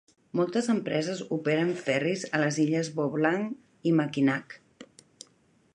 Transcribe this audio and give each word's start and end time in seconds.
Moltes 0.37 0.69
empreses 0.73 1.19
operen 1.37 1.73
ferris 1.81 2.25
a 2.37 2.41
les 2.45 2.59
illes 2.65 2.91
Bois 3.01 3.13
Blanc 3.19 3.89
i 3.91 3.95
Mackinac. 4.01 4.57